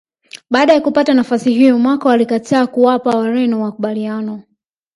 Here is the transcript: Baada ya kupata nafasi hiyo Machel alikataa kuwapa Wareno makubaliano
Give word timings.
Baada 0.49 0.73
ya 0.73 0.81
kupata 0.81 1.13
nafasi 1.13 1.53
hiyo 1.53 1.79
Machel 1.79 2.11
alikataa 2.11 2.67
kuwapa 2.67 3.09
Wareno 3.09 3.59
makubaliano 3.59 4.43